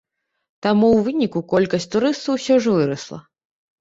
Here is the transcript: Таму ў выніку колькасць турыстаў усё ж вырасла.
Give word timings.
Таму 0.65 0.87
ў 0.95 0.99
выніку 1.09 1.39
колькасць 1.53 1.89
турыстаў 1.97 2.31
усё 2.41 2.55
ж 2.67 2.75
вырасла. 2.79 3.17